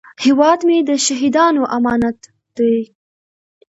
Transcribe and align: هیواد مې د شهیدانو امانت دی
هیواد 0.23 0.59
مې 0.67 0.77
د 0.89 0.91
شهیدانو 1.05 1.63
امانت 1.77 2.19
دی 2.57 2.77